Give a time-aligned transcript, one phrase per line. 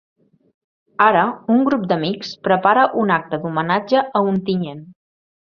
[1.07, 1.25] Ara,
[1.57, 4.85] un grup d’amics prepara un acte d’homenatge a Ontinyent.